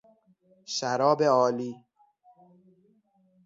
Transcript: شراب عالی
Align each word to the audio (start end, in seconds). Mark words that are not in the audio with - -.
شراب 0.75 1.21
عالی 1.23 1.73